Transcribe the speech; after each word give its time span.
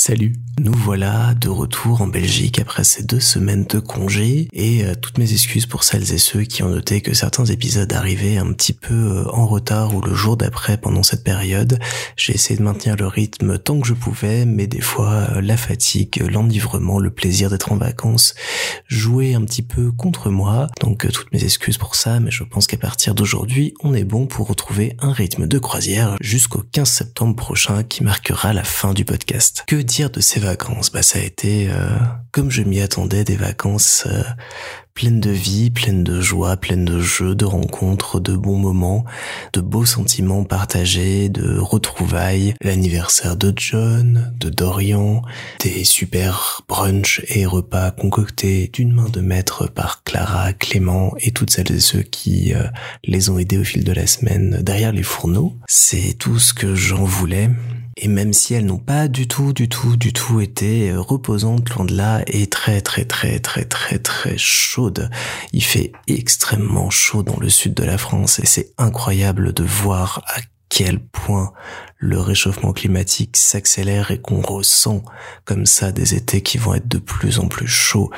Salut, 0.00 0.32
nous 0.60 0.74
voilà 0.74 1.34
de 1.34 1.48
retour 1.48 2.02
en 2.02 2.06
Belgique 2.06 2.60
après 2.60 2.84
ces 2.84 3.02
deux 3.02 3.18
semaines 3.18 3.64
de 3.64 3.80
congé 3.80 4.46
et 4.52 4.84
euh, 4.84 4.94
toutes 4.94 5.18
mes 5.18 5.32
excuses 5.32 5.66
pour 5.66 5.82
celles 5.82 6.12
et 6.12 6.18
ceux 6.18 6.42
qui 6.42 6.62
ont 6.62 6.68
noté 6.68 7.00
que 7.00 7.14
certains 7.14 7.46
épisodes 7.46 7.92
arrivaient 7.92 8.36
un 8.36 8.52
petit 8.52 8.74
peu 8.74 8.94
euh, 8.94 9.28
en 9.32 9.48
retard 9.48 9.96
ou 9.96 10.00
le 10.00 10.14
jour 10.14 10.36
d'après 10.36 10.76
pendant 10.76 11.02
cette 11.02 11.24
période. 11.24 11.80
J'ai 12.16 12.32
essayé 12.32 12.56
de 12.56 12.62
maintenir 12.62 12.94
le 12.94 13.08
rythme 13.08 13.58
tant 13.58 13.80
que 13.80 13.88
je 13.88 13.92
pouvais, 13.92 14.44
mais 14.44 14.68
des 14.68 14.80
fois 14.80 15.26
euh, 15.32 15.40
la 15.40 15.56
fatigue, 15.56 16.22
l'enivrement, 16.22 17.00
le 17.00 17.10
plaisir 17.10 17.50
d'être 17.50 17.72
en 17.72 17.76
vacances 17.76 18.36
jouaient 18.86 19.34
un 19.34 19.44
petit 19.44 19.62
peu 19.62 19.90
contre 19.90 20.30
moi. 20.30 20.68
Donc 20.80 21.10
toutes 21.10 21.32
mes 21.32 21.42
excuses 21.42 21.76
pour 21.76 21.96
ça, 21.96 22.20
mais 22.20 22.30
je 22.30 22.44
pense 22.44 22.68
qu'à 22.68 22.76
partir 22.76 23.16
d'aujourd'hui, 23.16 23.74
on 23.82 23.94
est 23.94 24.04
bon 24.04 24.28
pour 24.28 24.46
retrouver 24.46 24.96
un 25.00 25.12
rythme 25.12 25.48
de 25.48 25.58
croisière 25.58 26.14
jusqu'au 26.20 26.62
15 26.70 26.88
septembre 26.88 27.34
prochain 27.34 27.82
qui 27.82 28.04
marquera 28.04 28.52
la 28.52 28.62
fin 28.62 28.94
du 28.94 29.04
podcast. 29.04 29.64
Dire 29.88 30.10
de 30.10 30.20
ces 30.20 30.38
vacances? 30.38 30.90
Bah 30.92 31.02
ça 31.02 31.18
a 31.18 31.22
été, 31.22 31.68
euh, 31.70 31.88
comme 32.30 32.50
je 32.50 32.62
m'y 32.62 32.80
attendais, 32.80 33.24
des 33.24 33.36
vacances 33.36 34.04
euh, 34.06 34.22
pleines 34.98 35.20
de 35.20 35.30
vie, 35.30 35.70
pleines 35.70 36.02
de 36.02 36.20
joie, 36.20 36.56
pleines 36.56 36.84
de 36.84 37.00
jeux, 37.00 37.34
de 37.34 37.44
rencontres, 37.44 38.18
de 38.18 38.36
bons 38.36 38.58
moments, 38.58 39.04
de 39.52 39.60
beaux 39.60 39.86
sentiments 39.86 40.42
partagés, 40.42 41.28
de 41.28 41.56
retrouvailles, 41.56 42.54
l'anniversaire 42.62 43.36
de 43.36 43.52
John, 43.56 44.34
de 44.40 44.50
Dorian, 44.50 45.22
des 45.60 45.84
super 45.84 46.62
brunchs 46.68 47.22
et 47.28 47.46
repas 47.46 47.92
concoctés 47.92 48.70
d'une 48.72 48.92
main 48.92 49.08
de 49.08 49.20
maître 49.20 49.68
par 49.68 50.02
Clara, 50.02 50.52
Clément 50.52 51.14
et 51.20 51.30
toutes 51.30 51.50
celles 51.50 51.70
et 51.70 51.80
ceux 51.80 52.02
qui 52.02 52.52
euh, 52.52 52.64
les 53.04 53.30
ont 53.30 53.38
aidés 53.38 53.58
au 53.58 53.64
fil 53.64 53.84
de 53.84 53.92
la 53.92 54.08
semaine 54.08 54.58
derrière 54.62 54.92
les 54.92 55.04
fourneaux. 55.04 55.54
C'est 55.68 56.18
tout 56.18 56.40
ce 56.40 56.52
que 56.52 56.74
j'en 56.74 57.04
voulais 57.04 57.50
et 58.00 58.08
même 58.08 58.32
si 58.32 58.54
elles 58.54 58.66
n'ont 58.66 58.78
pas 58.78 59.08
du 59.08 59.26
tout, 59.26 59.52
du 59.52 59.68
tout, 59.68 59.96
du 59.96 60.12
tout 60.12 60.40
été 60.40 60.90
euh, 60.90 61.00
reposantes, 61.00 61.68
loin 61.70 61.84
de 61.84 61.96
là, 61.96 62.22
et 62.26 62.46
très, 62.46 62.80
très, 62.80 63.04
très, 63.04 63.40
très, 63.40 63.64
très, 63.64 63.98
très 63.98 64.38
chaudes. 64.38 65.10
Il 65.52 65.62
fait 65.62 65.92
extrêmement 66.06 66.90
chaud 66.90 67.22
dans 67.22 67.38
le 67.38 67.50
sud 67.50 67.74
de 67.74 67.84
la 67.84 67.98
France 67.98 68.38
et 68.38 68.46
c'est 68.46 68.72
incroyable 68.78 69.52
de 69.52 69.64
voir 69.64 70.22
à 70.26 70.40
quel 70.68 71.00
point 71.00 71.52
le 71.96 72.20
réchauffement 72.20 72.72
climatique 72.72 73.36
s'accélère 73.36 74.10
et 74.10 74.20
qu'on 74.20 74.40
ressent 74.40 75.02
comme 75.44 75.66
ça 75.66 75.90
des 75.90 76.14
étés 76.14 76.42
qui 76.42 76.56
vont 76.56 76.74
être 76.74 76.86
de 76.86 76.98
plus 76.98 77.40
en 77.40 77.48
plus 77.48 77.66
chauds 77.66 78.10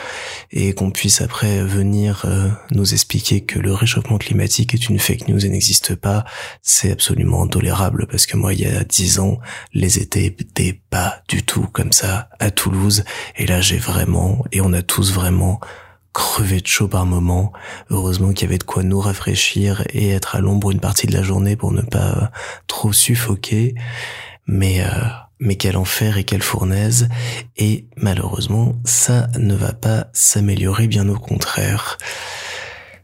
et 0.50 0.74
qu'on 0.74 0.90
puisse 0.90 1.22
après 1.22 1.62
venir 1.64 2.24
euh, 2.26 2.50
nous 2.72 2.92
expliquer 2.92 3.40
que 3.42 3.58
le 3.58 3.72
réchauffement 3.72 4.18
climatique 4.18 4.74
est 4.74 4.88
une 4.88 4.98
fake 4.98 5.28
news 5.28 5.44
et 5.44 5.48
n'existe 5.48 5.94
pas, 5.94 6.24
c'est 6.60 6.92
absolument 6.92 7.42
intolérable 7.42 8.06
parce 8.06 8.26
que 8.26 8.36
moi 8.36 8.52
il 8.52 8.60
y 8.60 8.66
a 8.66 8.84
dix 8.84 9.18
ans 9.18 9.38
les 9.72 9.98
étés 9.98 10.26
étaient 10.26 10.80
pas 10.90 11.22
du 11.28 11.42
tout 11.42 11.66
comme 11.72 11.92
ça 11.92 12.28
à 12.38 12.50
Toulouse 12.50 13.04
et 13.36 13.46
là 13.46 13.60
j'ai 13.60 13.78
vraiment 13.78 14.44
et 14.52 14.60
on 14.60 14.72
a 14.72 14.82
tous 14.82 15.12
vraiment 15.12 15.60
crevé 16.12 16.61
de 16.61 16.66
chaud 16.66 16.89
par 16.89 17.06
moment. 17.06 17.53
Heureusement 17.91 18.33
qu'il 18.33 18.47
y 18.47 18.50
avait 18.50 18.58
de 18.58 18.64
quoi 18.64 18.83
nous 18.83 19.00
rafraîchir 19.00 19.84
et 19.91 20.11
être 20.11 20.36
à 20.36 20.41
l'ombre 20.41 20.70
une 20.70 20.80
partie 20.80 21.06
de 21.06 21.12
la 21.12 21.22
journée 21.22 21.56
pour 21.56 21.72
ne 21.72 21.83
pas 21.83 22.16
euh, 22.16 22.27
trop 22.66 22.92
suffoquer. 22.92 23.75
Mais 24.47 24.83
euh, 24.83 24.91
mais 25.41 25.56
quel 25.56 25.77
enfer 25.77 26.19
et 26.19 26.25
quelle 26.25 26.42
fournaise. 26.42 27.08
Et 27.56 27.86
malheureusement, 27.97 28.75
ça 28.84 29.28
ne 29.38 29.55
va 29.55 29.72
pas 29.72 30.08
s'améliorer, 30.12 30.86
bien 30.86 31.08
au 31.08 31.19
contraire. 31.19 31.97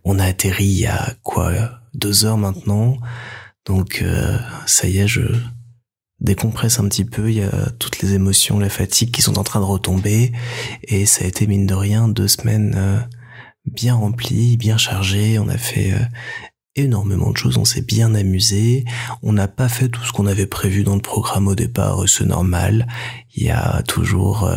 On 0.04 0.18
a 0.18 0.24
atterri 0.24 0.64
il 0.64 0.80
y 0.80 0.86
a 0.86 1.14
quoi 1.22 1.52
deux 1.94 2.26
heures 2.26 2.36
maintenant. 2.36 2.98
Donc 3.64 4.00
euh, 4.02 4.38
ça 4.66 4.86
y 4.86 4.98
est, 4.98 5.08
je 5.08 5.22
décompresse 6.20 6.80
un 6.80 6.88
petit 6.88 7.04
peu, 7.04 7.30
il 7.30 7.38
y 7.38 7.42
a 7.42 7.70
toutes 7.78 8.00
les 8.00 8.14
émotions, 8.14 8.58
la 8.58 8.68
fatigue 8.68 9.10
qui 9.10 9.22
sont 9.22 9.38
en 9.38 9.44
train 9.44 9.60
de 9.60 9.64
retomber, 9.64 10.32
et 10.84 11.06
ça 11.06 11.24
a 11.24 11.28
été 11.28 11.46
mine 11.46 11.66
de 11.66 11.74
rien 11.74 12.08
deux 12.08 12.28
semaines 12.28 12.74
euh, 12.76 12.98
bien 13.66 13.94
remplies, 13.94 14.56
bien 14.56 14.78
chargées, 14.78 15.38
on 15.38 15.48
a 15.48 15.58
fait 15.58 15.92
euh, 15.92 16.04
énormément 16.74 17.30
de 17.30 17.36
choses, 17.36 17.58
on 17.58 17.64
s'est 17.64 17.82
bien 17.82 18.14
amusé, 18.14 18.84
on 19.22 19.32
n'a 19.32 19.48
pas 19.48 19.68
fait 19.68 19.88
tout 19.88 20.02
ce 20.04 20.12
qu'on 20.12 20.26
avait 20.26 20.46
prévu 20.46 20.84
dans 20.84 20.94
le 20.94 21.02
programme 21.02 21.48
au 21.48 21.54
départ, 21.54 22.08
c'est 22.08 22.26
normal, 22.26 22.86
il 23.34 23.44
y 23.44 23.50
a 23.50 23.82
toujours... 23.82 24.50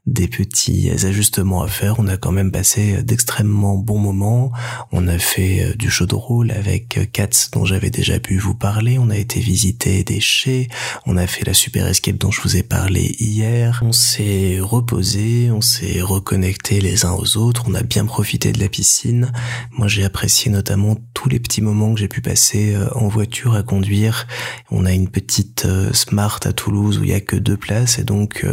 Euh, 0.00 0.10
des 0.10 0.28
petits 0.28 0.90
ajustements 0.90 1.62
à 1.62 1.68
faire. 1.68 1.98
On 1.98 2.06
a 2.06 2.16
quand 2.16 2.32
même 2.32 2.50
passé 2.50 3.02
d'extrêmement 3.02 3.76
bons 3.76 3.98
moments. 3.98 4.50
On 4.92 5.08
a 5.08 5.18
fait 5.18 5.62
euh, 5.62 5.74
du 5.74 5.88
jeu 5.88 6.06
de 6.06 6.14
rôle 6.14 6.50
avec 6.50 7.10
Katz 7.12 7.50
dont 7.52 7.64
j'avais 7.64 7.90
déjà 7.90 8.18
pu 8.18 8.36
vous 8.38 8.54
parler. 8.54 8.98
On 8.98 9.08
a 9.08 9.16
été 9.16 9.40
visiter 9.40 10.02
des 10.04 10.20
chais. 10.20 10.68
On 11.06 11.16
a 11.16 11.26
fait 11.26 11.46
la 11.46 11.54
super 11.54 11.86
escape 11.86 12.16
dont 12.16 12.30
je 12.30 12.40
vous 12.42 12.56
ai 12.56 12.62
parlé 12.62 13.14
hier. 13.18 13.80
On 13.82 13.92
s'est 13.92 14.58
reposé, 14.60 15.50
on 15.50 15.60
s'est 15.60 16.02
reconnecté 16.02 16.80
les 16.80 17.04
uns 17.04 17.12
aux 17.12 17.36
autres. 17.36 17.64
On 17.68 17.74
a 17.74 17.82
bien 17.82 18.04
profité 18.04 18.52
de 18.52 18.58
la 18.58 18.68
piscine. 18.68 19.32
Moi, 19.70 19.88
j'ai 19.88 20.04
apprécié 20.04 20.50
notamment 20.50 20.96
tous 21.14 21.28
les 21.28 21.40
petits 21.40 21.62
moments 21.62 21.94
que 21.94 22.00
j'ai 22.00 22.08
pu 22.08 22.20
passer 22.20 22.74
euh, 22.74 22.88
en 22.94 23.08
voiture 23.08 23.54
à 23.54 23.62
conduire. 23.62 24.26
On 24.70 24.84
a 24.84 24.92
une 24.92 25.08
petite 25.08 25.64
euh, 25.66 25.92
Smart 25.92 26.40
à 26.44 26.52
Toulouse 26.52 26.98
où 26.98 27.04
il 27.04 27.10
y 27.10 27.14
a 27.14 27.20
que 27.20 27.36
deux 27.36 27.56
places 27.56 27.98
et 27.98 28.04
donc 28.04 28.44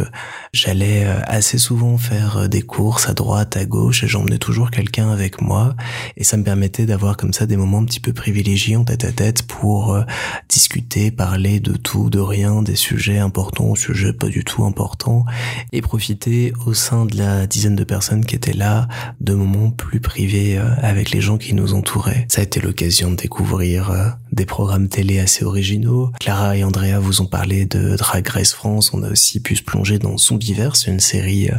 j'allais 0.52 1.06
assez 1.38 1.58
souvent 1.58 1.96
faire 1.98 2.36
euh, 2.36 2.48
des 2.48 2.62
courses 2.62 3.08
à 3.08 3.14
droite, 3.14 3.56
à 3.56 3.64
gauche, 3.64 4.02
et 4.02 4.08
j'emmenais 4.08 4.38
toujours 4.38 4.70
quelqu'un 4.70 5.10
avec 5.10 5.40
moi, 5.40 5.74
et 6.16 6.24
ça 6.24 6.36
me 6.36 6.42
permettait 6.42 6.84
d'avoir 6.84 7.16
comme 7.16 7.32
ça 7.32 7.46
des 7.46 7.56
moments 7.56 7.78
un 7.78 7.84
petit 7.84 8.00
peu 8.00 8.12
privilégiés 8.12 8.76
en 8.76 8.84
tête 8.84 9.04
à 9.04 9.12
tête 9.12 9.42
pour 9.44 9.94
euh, 9.94 10.02
discuter, 10.48 11.10
parler 11.10 11.60
de 11.60 11.72
tout, 11.74 12.10
de 12.10 12.18
rien, 12.18 12.62
des 12.62 12.74
sujets 12.74 13.18
importants, 13.18 13.74
sujets 13.76 14.12
pas 14.12 14.26
du 14.26 14.44
tout 14.44 14.64
importants, 14.64 15.24
et 15.72 15.80
profiter 15.80 16.52
au 16.66 16.74
sein 16.74 17.06
de 17.06 17.16
la 17.16 17.46
dizaine 17.46 17.76
de 17.76 17.84
personnes 17.84 18.24
qui 18.24 18.34
étaient 18.34 18.52
là 18.52 18.88
de 19.20 19.32
moments 19.32 19.70
plus 19.70 20.00
privés 20.00 20.58
euh, 20.58 20.68
avec 20.82 21.12
les 21.12 21.20
gens 21.20 21.38
qui 21.38 21.54
nous 21.54 21.72
entouraient. 21.72 22.26
Ça 22.28 22.40
a 22.40 22.44
été 22.44 22.60
l'occasion 22.60 23.12
de 23.12 23.16
découvrir 23.16 24.16
des 24.32 24.46
programmes 24.46 24.88
télé 24.88 25.18
assez 25.18 25.44
originaux. 25.44 26.10
Clara 26.20 26.56
et 26.56 26.64
Andrea 26.64 26.98
vous 27.00 27.20
ont 27.20 27.26
parlé 27.26 27.66
de 27.66 27.96
Drag 27.96 28.26
Race 28.26 28.52
France. 28.52 28.92
On 28.92 29.02
a 29.02 29.10
aussi 29.10 29.40
pu 29.40 29.56
se 29.56 29.62
plonger 29.62 29.98
dans 29.98 30.16
Zombiverse, 30.18 30.86
une 30.86 31.00
série 31.00 31.50
euh, 31.50 31.56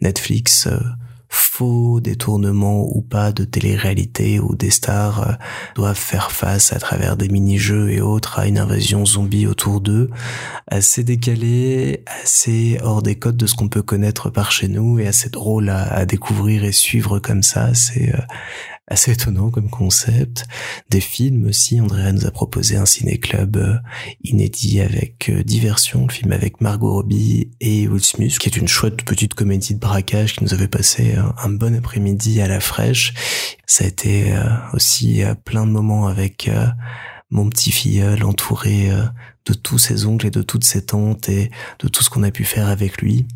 Netflix 0.00 0.66
euh, 0.66 0.78
faux 1.28 2.00
détournement 2.00 2.86
ou 2.94 3.00
pas 3.00 3.32
de 3.32 3.44
télé-réalité 3.44 4.38
où 4.38 4.54
des 4.54 4.70
stars 4.70 5.28
euh, 5.28 5.32
doivent 5.74 5.98
faire 5.98 6.30
face 6.30 6.74
à 6.74 6.78
travers 6.78 7.16
des 7.16 7.28
mini-jeux 7.28 7.90
et 7.90 8.02
autres 8.02 8.38
à 8.38 8.46
une 8.46 8.58
invasion 8.58 9.06
zombie 9.06 9.46
autour 9.46 9.80
d'eux, 9.80 10.10
assez 10.68 11.04
décalé, 11.04 12.04
assez 12.22 12.78
hors 12.82 13.02
des 13.02 13.14
codes 13.16 13.38
de 13.38 13.46
ce 13.46 13.54
qu'on 13.54 13.68
peut 13.68 13.82
connaître 13.82 14.28
par 14.28 14.52
chez 14.52 14.68
nous 14.68 14.98
et 14.98 15.06
assez 15.06 15.30
drôle 15.30 15.70
à, 15.70 15.82
à 15.84 16.04
découvrir 16.04 16.64
et 16.64 16.72
suivre 16.72 17.18
comme 17.18 17.42
ça. 17.42 17.72
C'est 17.72 18.12
assez 18.92 19.12
étonnant 19.12 19.50
comme 19.50 19.70
concept. 19.70 20.46
Des 20.90 21.00
films 21.00 21.46
aussi, 21.46 21.80
Andrea 21.80 22.12
nous 22.12 22.26
a 22.26 22.30
proposé 22.30 22.76
un 22.76 22.84
ciné-club 22.84 23.56
euh, 23.56 23.76
inédit 24.22 24.80
avec 24.80 25.30
euh, 25.30 25.42
Diversion, 25.42 26.06
le 26.06 26.12
film 26.12 26.32
avec 26.32 26.60
Margot 26.60 26.92
Robbie 26.92 27.50
et 27.60 27.88
Will 27.88 28.04
Smith, 28.04 28.38
qui 28.38 28.50
est 28.50 28.56
une 28.56 28.68
chouette 28.68 29.02
petite 29.04 29.32
comédie 29.32 29.74
de 29.74 29.80
braquage 29.80 30.34
qui 30.34 30.44
nous 30.44 30.52
avait 30.52 30.68
passé 30.68 31.14
un, 31.42 31.48
bon 31.48 31.74
après-midi 31.74 32.42
à 32.42 32.48
la 32.48 32.60
fraîche. 32.60 33.14
Ça 33.66 33.84
a 33.84 33.88
été 33.88 34.34
euh, 34.34 34.44
aussi 34.74 35.22
plein 35.44 35.66
de 35.66 35.70
moments 35.70 36.06
avec 36.06 36.50
mon 37.30 37.48
petit 37.48 37.72
filleul 37.72 38.24
entouré 38.24 38.90
de 39.46 39.54
tous 39.54 39.78
ses 39.78 40.04
oncles 40.04 40.26
et 40.26 40.30
de 40.30 40.42
toutes 40.42 40.64
ses 40.64 40.84
tantes 40.84 41.30
et 41.30 41.50
de 41.78 41.88
tout 41.88 42.02
ce 42.02 42.10
qu'on 42.10 42.22
a 42.22 42.30
pu 42.30 42.44
faire 42.44 42.68
avec 42.68 43.00
lui. 43.00 43.26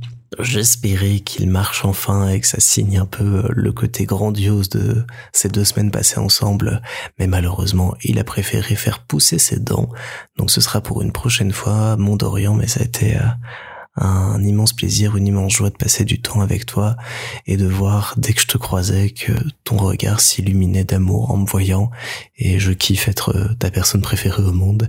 J'espérais 0.40 1.20
qu'il 1.20 1.48
marche 1.48 1.84
enfin 1.84 2.28
et 2.28 2.40
que 2.40 2.46
ça 2.46 2.58
signe 2.58 2.98
un 2.98 3.06
peu 3.06 3.44
le 3.50 3.72
côté 3.72 4.04
grandiose 4.04 4.68
de 4.68 5.04
ces 5.32 5.48
deux 5.48 5.64
semaines 5.64 5.90
passées 5.90 6.18
ensemble, 6.18 6.82
mais 7.18 7.26
malheureusement, 7.26 7.94
il 8.02 8.18
a 8.18 8.24
préféré 8.24 8.74
faire 8.74 9.04
pousser 9.04 9.38
ses 9.38 9.60
dents, 9.60 9.88
donc 10.36 10.50
ce 10.50 10.60
sera 10.60 10.80
pour 10.80 11.00
une 11.02 11.12
prochaine 11.12 11.52
fois, 11.52 11.96
mon 11.96 12.16
Dorian, 12.16 12.54
mais 12.54 12.66
ça 12.66 12.80
a 12.80 12.84
été 12.84 13.16
euh, 13.16 13.20
un 13.96 14.42
immense 14.42 14.72
plaisir, 14.72 15.16
une 15.16 15.26
immense 15.26 15.54
joie 15.54 15.70
de 15.70 15.76
passer 15.76 16.04
du 16.04 16.20
temps 16.20 16.40
avec 16.40 16.66
toi 16.66 16.96
et 17.46 17.56
de 17.56 17.66
voir 17.66 18.14
dès 18.18 18.34
que 18.34 18.40
je 18.40 18.46
te 18.46 18.58
croisais 18.58 19.10
que 19.10 19.32
ton 19.64 19.76
regard 19.76 20.20
s'illuminait 20.20 20.84
d'amour 20.84 21.30
en 21.30 21.38
me 21.38 21.46
voyant 21.46 21.90
et 22.36 22.58
je 22.58 22.72
kiffe 22.72 23.08
être 23.08 23.34
euh, 23.34 23.54
ta 23.58 23.70
personne 23.70 24.02
préférée 24.02 24.42
au 24.42 24.52
monde 24.52 24.88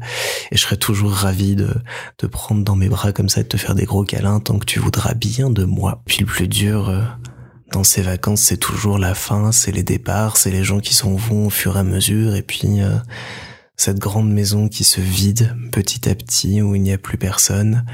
et 0.52 0.58
je 0.58 0.62
serais 0.62 0.78
toujours 0.78 1.12
ravi 1.12 1.56
de 1.56 1.74
te 2.18 2.26
prendre 2.26 2.64
dans 2.64 2.76
mes 2.76 2.90
bras 2.90 3.14
comme 3.14 3.30
ça 3.30 3.42
et 3.42 3.44
de 3.44 3.50
te 3.50 3.58
faire 3.58 3.76
des 3.76 3.86
gros 3.86 4.04
câlins 4.04 4.40
tant 4.40 4.60
que 4.60 4.66
tu 4.66 4.80
voudras 4.80 5.14
bien 5.14 5.50
de 5.50 5.64
moi. 5.64 6.02
Puis 6.06 6.20
le 6.20 6.26
plus 6.26 6.50
dur 6.50 6.90
euh, 6.90 7.02
dans 7.72 7.84
ces 7.84 8.02
vacances, 8.02 8.42
c'est 8.42 8.58
toujours 8.58 8.98
la 8.98 9.14
fin, 9.14 9.52
c'est 9.52 9.72
les 9.72 9.84
départs, 9.84 10.38
c'est 10.38 10.52
les 10.52 10.64
gens 10.64 10.80
qui 10.80 10.94
s'en 10.94 11.16
vont 11.16 11.48
au 11.48 11.50
fur 11.50 11.78
et 11.78 11.80
à 11.80 11.84
mesure 11.84 12.36
et 12.36 12.42
puis 12.42 12.82
euh, 12.82 12.98
cette 13.78 14.00
grande 14.00 14.32
maison 14.32 14.70
qui 14.70 14.84
se 14.84 15.00
vide 15.00 15.56
petit 15.72 16.10
à 16.10 16.16
petit, 16.16 16.64
où 16.64 16.74
il 16.74 16.82
n'y 16.82 16.92
a 16.92 16.98
plus 16.98 17.20
personne, 17.20 17.86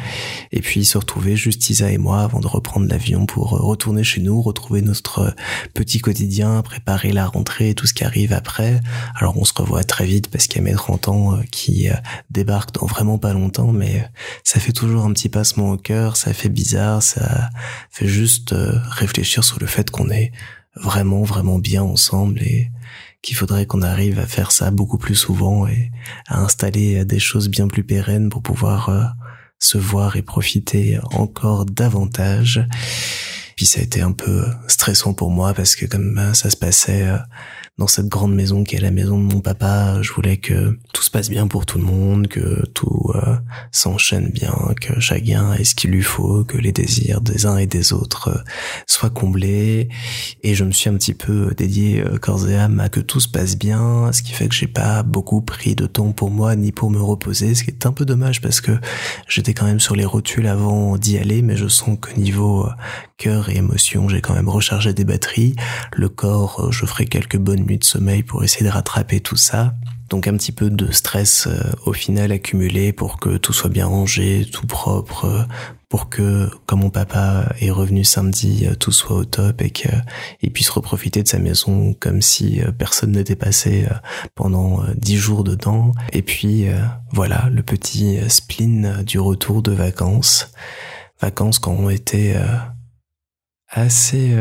et 0.53 0.62
puis 0.62 0.85
se 0.85 0.97
retrouver 0.97 1.35
juste 1.35 1.69
Isa 1.69 1.91
et 1.91 1.97
moi 1.97 2.21
avant 2.21 2.39
de 2.39 2.47
reprendre 2.47 2.88
l'avion 2.88 3.25
pour 3.25 3.50
retourner 3.50 4.06
chez 4.06 4.21
nous, 4.21 4.41
retrouver 4.41 4.81
notre 4.81 5.35
petit 5.74 6.00
quotidien, 6.00 6.62
préparer 6.62 7.12
la 7.12 7.27
rentrée 7.27 7.75
tout 7.75 7.85
ce 7.85 7.94
qui 7.94 8.06
arrive 8.06 8.31
après. 8.31 8.80
Alors 9.15 9.38
on 9.38 9.44
se 9.44 9.53
revoit 9.53 9.83
très 9.83 10.06
vite 10.06 10.30
parce 10.30 10.47
qu'il 10.47 10.62
y 10.62 10.65
a 10.65 10.69
mes 10.69 10.74
30 10.74 11.09
ans 11.09 11.35
euh, 11.35 11.41
qui 11.51 11.89
euh, 11.89 11.95
débarquent 12.30 12.74
dans 12.74 12.85
vraiment 12.85 13.18
pas 13.18 13.33
longtemps, 13.33 13.74
mais 13.74 14.09
ça 14.45 14.62
fait 14.62 14.71
toujours 14.71 15.03
un 15.03 15.12
petit 15.12 15.30
passement 15.30 15.71
au 15.71 15.77
cœur, 15.77 16.15
ça 16.15 16.33
fait 16.33 16.50
bizarre, 16.50 17.03
ça 17.03 17.50
fait 17.89 18.07
juste 18.07 18.53
euh, 18.53 18.80
réfléchir 18.89 19.44
sur 19.44 19.59
le 19.59 19.68
fait 19.68 19.91
qu'on 19.91 20.09
est 20.09 20.31
vraiment 20.75 21.24
vraiment 21.24 21.59
bien 21.59 21.83
ensemble 21.83 22.41
et 22.41 22.71
qu'il 23.23 23.35
faudrait 23.35 23.65
qu'on 23.65 23.81
arrive 23.81 24.19
à 24.19 24.27
faire 24.27 24.51
ça 24.51 24.69
beaucoup 24.69 24.99
plus 24.99 25.15
souvent 25.15 25.65
et 25.65 25.91
à 26.27 26.41
installer 26.41 27.05
des 27.05 27.19
choses 27.19 27.49
bien 27.49 27.67
plus 27.67 27.83
pérennes 27.83 28.29
pour 28.29 28.43
pouvoir 28.43 28.89
euh, 28.89 29.05
se 29.57 29.77
voir 29.77 30.17
et 30.17 30.21
profiter 30.21 30.99
encore 31.13 31.65
davantage. 31.65 32.67
Puis 33.55 33.65
ça 33.65 33.79
a 33.79 33.83
été 33.83 34.01
un 34.01 34.11
peu 34.11 34.45
stressant 34.67 35.13
pour 35.13 35.31
moi 35.31 35.53
parce 35.53 35.75
que 35.75 35.85
comme 35.85 36.17
euh, 36.17 36.33
ça 36.33 36.49
se 36.49 36.57
passait 36.57 37.07
euh, 37.07 37.17
dans 37.79 37.87
cette 37.87 38.07
grande 38.07 38.35
maison 38.35 38.63
qui 38.63 38.75
est 38.75 38.79
la 38.79 38.91
maison 38.91 39.17
de 39.17 39.33
mon 39.33 39.41
papa. 39.41 39.99
Je 40.03 40.13
voulais 40.13 40.37
que 40.37 40.77
tout 40.93 41.01
se 41.01 41.09
passe 41.09 41.29
bien 41.29 41.47
pour 41.47 41.65
tout 41.65 41.79
le 41.79 41.83
monde, 41.83 42.27
que 42.27 42.63
tout 42.75 43.11
euh, 43.15 43.35
s'enchaîne 43.71 44.29
bien, 44.29 44.55
que 44.79 44.99
chacun 44.99 45.53
ait 45.53 45.63
ce 45.63 45.73
qu'il 45.73 45.89
lui 45.89 46.03
faut, 46.03 46.43
que 46.43 46.57
les 46.57 46.71
désirs 46.71 47.21
des 47.21 47.47
uns 47.47 47.57
et 47.57 47.65
des 47.65 47.91
autres 47.91 48.27
euh, 48.29 48.43
soient 48.85 49.09
comblés. 49.09 49.89
Et 50.43 50.53
je 50.53 50.63
me 50.63 50.71
suis 50.71 50.89
un 50.89 50.93
petit 50.93 51.15
peu 51.15 51.51
dédié 51.57 52.01
euh, 52.01 52.19
corps 52.19 52.47
et 52.47 52.55
âme 52.55 52.79
à 52.79 52.89
que 52.89 52.99
tout 52.99 53.19
se 53.19 53.27
passe 53.27 53.57
bien, 53.57 54.11
ce 54.11 54.21
qui 54.21 54.33
fait 54.33 54.47
que 54.47 54.55
j'ai 54.55 54.67
pas 54.67 55.01
beaucoup 55.01 55.41
pris 55.41 55.73
de 55.73 55.87
temps 55.87 56.11
pour 56.11 56.29
moi 56.29 56.55
ni 56.55 56.71
pour 56.71 56.91
me 56.91 57.01
reposer, 57.01 57.55
ce 57.55 57.63
qui 57.63 57.71
est 57.71 57.87
un 57.87 57.91
peu 57.91 58.05
dommage 58.05 58.39
parce 58.41 58.61
que 58.61 58.73
j'étais 59.27 59.55
quand 59.55 59.65
même 59.65 59.79
sur 59.79 59.95
les 59.95 60.05
rotules 60.05 60.47
avant 60.47 60.97
d'y 60.97 61.17
aller, 61.17 61.41
mais 61.41 61.57
je 61.57 61.67
sens 61.67 61.97
que 61.99 62.13
niveau 62.19 62.69
cœur 63.17 63.49
et 63.49 63.57
émotion, 63.57 64.09
j'ai 64.09 64.21
quand 64.21 64.33
même 64.33 64.49
rechargé 64.49 64.93
des 64.93 65.05
batteries. 65.05 65.55
Le 65.93 66.09
corps, 66.09 66.71
je 66.71 66.85
ferai 66.85 67.05
quelques 67.05 67.37
bonnes 67.37 67.62
nuit 67.63 67.77
de 67.77 67.83
sommeil 67.83 68.24
pour 68.24 68.44
essayer 68.44 68.65
de 68.65 68.71
rattraper 68.71 69.19
tout 69.19 69.38
ça. 69.38 69.74
Donc 70.13 70.27
un 70.27 70.38
petit 70.38 70.51
peu 70.51 70.69
de 70.69 70.92
stress 70.92 71.48
euh, 71.48 71.71
au 71.88 71.94
final 71.94 72.31
accumulé 72.31 72.94
pour 72.94 73.19
que 73.19 73.38
tout 73.38 73.51
soit 73.51 73.71
bien 73.71 73.88
rangé, 73.88 74.45
tout 74.45 74.68
propre, 74.68 75.25
euh, 75.25 75.44
pour 75.89 76.07
que, 76.07 76.51
comme 76.68 76.81
mon 76.81 76.92
papa 76.92 77.51
est 77.60 77.71
revenu 77.71 78.04
samedi, 78.04 78.68
euh, 78.68 78.75
tout 78.75 78.92
soit 78.92 79.15
au 79.15 79.25
top 79.25 79.62
et 79.63 79.71
qu'il 79.71 80.51
puisse 80.54 80.69
reprofiter 80.69 81.24
de 81.24 81.27
sa 81.27 81.39
maison 81.39 81.95
comme 82.00 82.21
si 82.21 82.62
personne 82.77 83.13
n'était 83.13 83.36
passé 83.36 83.88
pendant 84.36 84.83
dix 84.95 85.18
jours 85.18 85.44
dedans. 85.44 85.94
Et 86.12 86.21
puis 86.21 86.66
voilà, 87.12 87.50
le 87.51 87.63
petit 87.63 88.18
spleen 88.27 89.04
du 89.04 89.18
retour 89.18 89.63
de 89.63 89.71
vacances. 89.71 90.51
Vacances 91.21 91.57
qui 91.57 91.69
ont 91.69 91.89
été 91.89 92.36
assez 93.68 94.36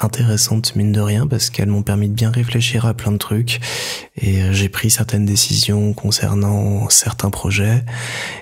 intéressantes 0.00 0.74
mine 0.74 0.92
de 0.92 1.00
rien 1.00 1.26
parce 1.26 1.50
qu'elles 1.50 1.68
m'ont 1.68 1.82
permis 1.82 2.08
de 2.08 2.14
bien 2.14 2.30
réfléchir 2.30 2.84
à 2.84 2.94
plein 2.94 3.12
de 3.12 3.16
trucs 3.16 3.60
et 4.16 4.42
euh, 4.42 4.52
j'ai 4.52 4.68
pris 4.68 4.90
certaines 4.90 5.24
décisions 5.24 5.92
concernant 5.92 6.88
certains 6.88 7.30
projets. 7.30 7.84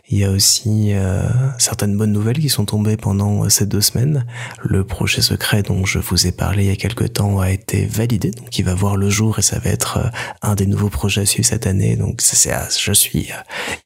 Il 0.08 0.19
y 0.19 0.25
a 0.25 0.31
aussi 0.31 0.93
euh, 0.93 1.22
certaines 1.58 1.96
bonnes 1.96 2.12
nouvelles 2.12 2.38
qui 2.38 2.49
sont 2.49 2.64
tombées 2.64 2.96
pendant 2.96 3.44
euh, 3.44 3.49
ces 3.50 3.66
deux 3.66 3.82
semaines. 3.82 4.25
Le 4.62 4.84
projet 4.84 5.20
secret 5.20 5.62
dont 5.62 5.84
je 5.84 5.99
vous 5.99 6.26
ai 6.26 6.32
parlé 6.32 6.64
il 6.64 6.69
y 6.69 6.72
a 6.72 6.76
quelque 6.76 7.04
temps 7.04 7.38
a 7.40 7.50
été 7.50 7.84
validé, 7.84 8.31
donc 8.31 8.58
il 8.58 8.64
va 8.64 8.75
voir 8.75 8.96
le 8.96 9.10
jour 9.10 9.38
et 9.38 9.43
ça 9.43 9.58
va 9.58 9.70
être 9.70 10.10
un 10.40 10.54
des 10.54 10.66
nouveaux 10.66 10.88
projets 10.88 11.22
à 11.22 11.26
suivre 11.26 11.46
cette 11.46 11.66
année. 11.66 11.96
Donc 11.96 12.20
c'est, 12.20 12.52
je 12.78 12.93
suis 12.93 13.31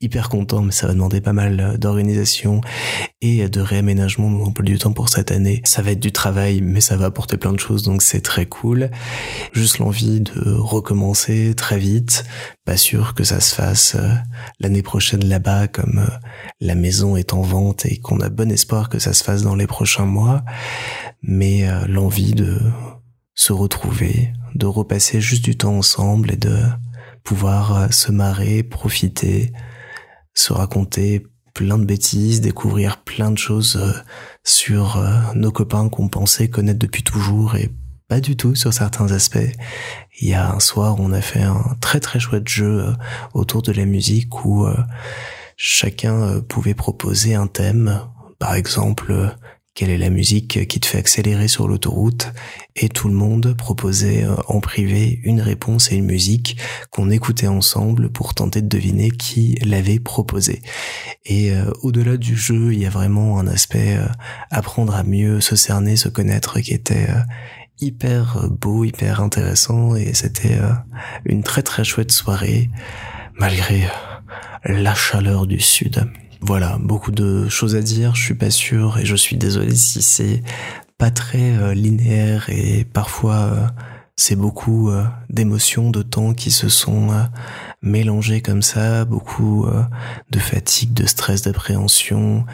hyper 0.01 0.29
content, 0.29 0.63
mais 0.63 0.73
ça 0.73 0.87
va 0.87 0.93
demander 0.93 1.21
pas 1.21 1.33
mal 1.33 1.79
d'organisation 1.79 2.61
et 3.21 3.49
de 3.49 3.61
réaménagement 3.61 4.31
de 4.31 4.37
mon 4.37 4.47
emploi 4.47 4.65
du 4.65 4.79
temps 4.79 4.93
pour 4.93 5.09
cette 5.09 5.33
année. 5.33 5.63
Ça 5.65 5.83
va 5.83 5.93
être 5.93 6.01
du 6.01 6.13
travail, 6.13 6.61
mais 6.61 6.81
ça 6.81 6.97
va 6.97 7.07
apporter 7.07 7.37
plein 7.37 7.53
de 7.53 7.56
choses, 7.59 7.83
donc 7.83 8.03
c'est 8.03 8.21
très 8.21 8.47
cool. 8.47 8.91
Juste 9.53 9.79
l'envie 9.79 10.21
de 10.21 10.53
recommencer 10.53 11.55
très 11.57 11.79
vite. 11.79 12.25
Pas 12.65 12.77
sûr 12.77 13.15
que 13.15 13.25
ça 13.25 13.41
se 13.41 13.55
fasse 13.55 13.95
euh, 13.95 14.15
l'année 14.61 14.83
prochaine 14.83 15.25
là-bas 15.25 15.69
comme 15.69 15.99
euh, 15.99 16.17
la 16.61 16.75
maison 16.75 17.17
est 17.17 17.33
en 17.33 17.43
vente 17.43 17.87
et 17.87 17.99
qu'on 17.99 18.21
a 18.21 18.29
bon 18.29 18.51
espoir 18.51 18.89
que 18.89 18.99
ça 18.99 19.13
se 19.13 19.25
fasse 19.25 19.43
dans 19.43 19.55
les 19.55 19.67
prochains 19.67 20.07
mois. 20.07 20.45
Mais 21.23 21.69
euh, 21.69 21.87
l'envie 21.87 22.35
de 22.35 22.61
se 23.35 23.53
retrouver, 23.53 24.33
de 24.55 24.67
repasser 24.67 25.21
juste 25.21 25.45
du 25.45 25.57
temps 25.57 25.77
ensemble 25.77 26.33
et 26.33 26.37
de 26.37 26.59
pouvoir 27.23 27.93
se 27.93 28.13
marrer, 28.13 28.63
profiter, 28.63 29.53
se 30.35 30.53
raconter 30.53 31.27
plein 31.57 31.79
de 31.79 31.85
bêtises, 31.85 32.41
découvrir 32.41 32.99
plein 32.99 33.31
de 33.31 33.39
choses 33.39 33.81
sur 34.45 35.03
nos 35.35 35.51
copains 35.51 35.89
qu'on 35.89 36.09
pensait 36.09 36.49
connaître 36.49 36.79
depuis 36.79 37.03
toujours 37.03 37.57
et 37.57 37.71
pas 38.09 38.21
du 38.21 38.37
tout 38.37 38.55
sur 38.55 38.73
certains 38.73 39.11
aspects. 39.13 39.39
Il 40.21 40.29
y 40.29 40.35
a 40.35 40.53
un 40.53 40.61
soir, 40.61 40.97
on 40.99 41.13
a 41.13 41.21
fait 41.21 41.43
un 41.43 41.77
très 41.81 42.01
très 42.01 42.21
chouette 42.21 42.49
jeu 42.49 42.87
euh, 42.87 42.93
autour 43.35 43.63
de 43.63 43.73
la 43.73 43.85
musique 43.85 44.45
où 44.45 44.65
euh, 44.65 44.77
chacun 45.57 46.23
euh, 46.23 46.41
pouvait 46.41 46.75
proposer 46.75 47.35
un 47.35 47.47
thème, 47.47 48.01
par 48.39 48.55
exemple 48.55 49.35
quelle 49.75 49.91
est 49.91 49.99
la 49.99 50.09
musique 50.09 50.67
qui 50.69 50.81
te 50.81 50.87
fait 50.87 50.97
accélérer 50.97 51.49
sur 51.49 51.69
l'autoroute? 51.69 52.33
Et 52.77 52.89
tout 52.89 53.09
le 53.09 53.15
monde 53.15 53.55
proposait 53.59 54.27
en 54.49 54.61
privé 54.61 55.21
une 55.23 55.43
réponse 55.43 55.93
et 55.93 55.97
une 55.97 56.07
musique 56.07 56.57
qu'on 56.91 57.11
écoutait 57.11 57.47
ensemble 57.47 58.09
pour 58.09 58.33
tenter 58.33 58.63
de 58.63 58.69
deviner 58.69 59.11
qui 59.11 59.59
l'avait 59.63 59.99
proposé. 59.99 60.63
Et 61.29 61.53
au-delà 61.83 62.17
du 62.17 62.37
jeu, 62.37 62.73
il 62.73 62.79
y 62.79 62.87
a 62.87 62.91
vraiment 62.91 63.41
un 63.41 63.49
aspect 63.49 63.99
apprendre 64.51 64.95
à 64.95 65.03
mieux 65.03 65.41
se 65.41 65.57
cerner, 65.57 65.97
se 65.97 66.09
connaître 66.09 66.61
qui 66.61 66.73
était 66.73 67.09
hyper 67.81 68.49
beau, 68.51 68.85
hyper 68.85 69.21
intéressant 69.21 69.97
et 69.97 70.15
c'était 70.15 70.59
euh, 70.59 70.73
une 71.25 71.43
très 71.43 71.63
très 71.63 71.85
chouette 71.85 72.13
soirée 72.13 72.71
malgré 73.39 73.85
euh, 73.85 74.81
la 74.81 74.95
chaleur 74.95 75.47
du 75.47 75.61
sud. 75.61 76.11
Voilà, 76.41 76.79
beaucoup 76.81 77.11
de 77.11 77.49
choses 77.49 77.77
à 77.77 77.83
dire, 77.83 78.15
je 78.15 78.23
suis 78.23 78.35
pas 78.35 78.51
sûr 78.51 78.99
et 78.99 79.05
je 79.05 79.17
suis 79.17 79.37
désolé 79.37 79.75
si 79.75 80.03
c'est 80.03 80.43
pas 80.99 81.11
très 81.11 81.57
euh, 81.57 81.75
linéaire 81.75 82.49
et 82.49 82.85
parfois 82.85 83.73
c'est 84.17 84.37
beaucoup 84.37 84.91
d'émotions, 85.29 85.91
de 85.91 86.03
temps 86.03 86.33
qui 86.33 86.51
se 86.51 86.69
sont 86.69 87.11
mélangés 87.83 88.41
comme 88.41 88.63
ça, 88.63 89.05
beaucoup 89.05 89.67
de 90.31 90.39
fatigue, 90.39 90.95
de 90.95 91.07
stress, 91.07 91.43
d'appréhension, 91.43 92.45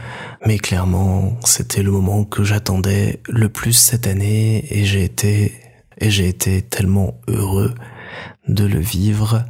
mais 0.44 0.58
clairement, 0.58 1.38
c'était 1.44 1.82
le 1.82 1.92
moment 1.92 2.24
que 2.24 2.42
j'attendais 2.42 3.20
le 3.28 3.48
plus 3.48 3.74
cette 3.74 4.06
année 4.08 4.66
et 4.70 4.84
j'ai 4.84 5.04
été, 5.04 5.54
et 5.98 6.10
j'ai 6.10 6.28
été 6.28 6.62
tellement 6.62 7.20
heureux 7.28 7.72
de 8.48 8.64
le 8.64 8.80
vivre 8.80 9.44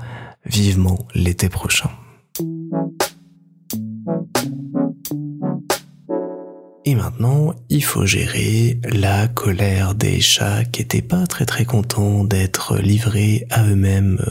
vivement 0.44 0.98
l'été 1.14 1.48
prochain. 1.48 1.90
Maintenant, 7.02 7.52
il 7.68 7.82
faut 7.82 8.06
gérer 8.06 8.78
la 8.84 9.26
colère 9.26 9.96
des 9.96 10.20
chats 10.20 10.64
qui 10.64 10.82
étaient 10.82 11.02
pas 11.02 11.26
très 11.26 11.44
très 11.46 11.64
contents 11.64 12.22
d'être 12.22 12.78
livrés 12.78 13.44
à 13.50 13.64
eux-mêmes 13.64 14.24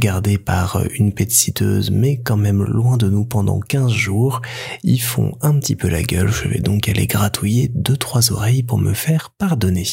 gardés 0.00 0.36
par 0.38 0.82
une 0.98 1.12
pétiteuse 1.12 1.92
mais 1.92 2.16
quand 2.16 2.36
même 2.36 2.64
loin 2.64 2.96
de 2.96 3.08
nous 3.08 3.24
pendant 3.24 3.60
15 3.60 3.92
jours, 3.92 4.42
ils 4.82 5.00
font 5.00 5.36
un 5.40 5.56
petit 5.60 5.76
peu 5.76 5.88
la 5.88 6.02
gueule, 6.02 6.32
je 6.32 6.48
vais 6.48 6.58
donc 6.58 6.88
aller 6.88 7.06
gratouiller 7.06 7.70
deux 7.76 7.96
trois 7.96 8.32
oreilles 8.32 8.64
pour 8.64 8.78
me 8.78 8.92
faire 8.92 9.30
pardonner. 9.30 9.86